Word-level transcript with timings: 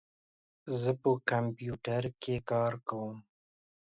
زه 0.81 0.91
په 1.01 1.11
کمپیوټر 1.29 2.03
کې 2.21 2.35
کار 2.51 2.73
کوم. 2.87 3.17